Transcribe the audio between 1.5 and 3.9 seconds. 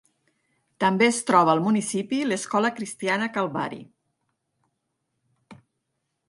al municipi l'escola cristiana Calvary.